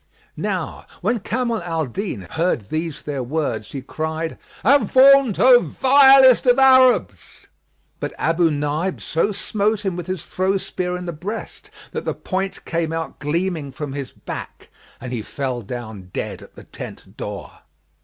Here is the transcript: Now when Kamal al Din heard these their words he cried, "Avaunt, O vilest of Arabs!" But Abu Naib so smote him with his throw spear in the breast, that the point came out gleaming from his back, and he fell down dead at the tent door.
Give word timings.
Now 0.35 0.87
when 1.01 1.19
Kamal 1.19 1.61
al 1.61 1.85
Din 1.85 2.21
heard 2.21 2.69
these 2.69 3.03
their 3.03 3.21
words 3.21 3.71
he 3.71 3.83
cried, 3.83 4.39
"Avaunt, 4.65 5.37
O 5.39 5.59
vilest 5.59 6.47
of 6.47 6.57
Arabs!" 6.57 7.45
But 7.99 8.11
Abu 8.17 8.49
Naib 8.49 8.99
so 8.99 9.31
smote 9.31 9.81
him 9.85 9.95
with 9.95 10.07
his 10.07 10.25
throw 10.25 10.57
spear 10.57 10.97
in 10.97 11.05
the 11.05 11.13
breast, 11.13 11.69
that 11.91 12.03
the 12.03 12.15
point 12.15 12.65
came 12.65 12.91
out 12.91 13.19
gleaming 13.19 13.71
from 13.71 13.93
his 13.93 14.11
back, 14.11 14.69
and 14.99 15.11
he 15.11 15.21
fell 15.21 15.61
down 15.61 16.09
dead 16.11 16.41
at 16.41 16.55
the 16.55 16.63
tent 16.63 17.15
door. 17.15 17.59